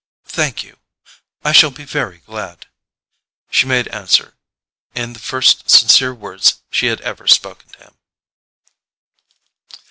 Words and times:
"Thank 0.25 0.63
you—I 0.63 1.51
shall 1.51 1.69
be 1.69 1.85
very 1.85 2.17
glad," 2.25 2.65
she 3.51 3.67
made 3.67 3.87
answer, 3.89 4.33
in 4.95 5.13
the 5.13 5.19
first 5.19 5.69
sincere 5.69 6.11
words 6.15 6.63
she 6.71 6.87
had 6.87 7.01
ever 7.01 7.27
spoken 7.27 7.69
to 7.73 7.77
him. 7.77 7.97